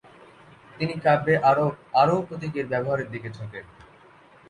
তিনি 0.77 0.93
কাব্যে 1.05 1.33
আরও 1.49 1.65
আরও 1.93 2.15
প্রতীকের 2.27 2.65
ব্যবহারের 2.67 3.07
দিকে 3.11 3.29
ঝোঁকেন। 3.29 3.65